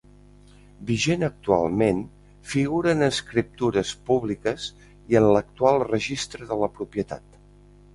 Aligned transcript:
Vigent 0.87 1.25
actualment, 1.27 1.99
figura 2.55 2.95
en 2.97 3.09
escriptures 3.11 3.95
públiques 4.11 4.69
i 5.15 5.23
en 5.25 5.31
l'actual 5.37 5.83
registre 5.89 6.53
de 6.55 6.63
la 6.65 6.77
propietat. 6.81 7.43